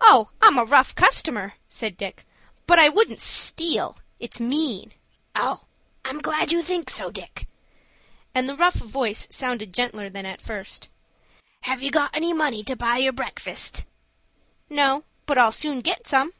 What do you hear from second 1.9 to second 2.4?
Dick.